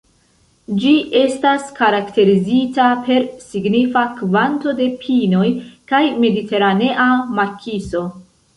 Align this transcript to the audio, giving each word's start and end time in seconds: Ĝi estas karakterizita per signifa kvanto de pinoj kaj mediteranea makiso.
Ĝi 0.83 0.93
estas 1.19 1.67
karakterizita 1.79 2.87
per 3.09 3.27
signifa 3.51 4.05
kvanto 4.23 4.75
de 4.81 4.89
pinoj 5.05 5.47
kaj 5.93 6.03
mediteranea 6.25 7.09
makiso. 7.43 8.07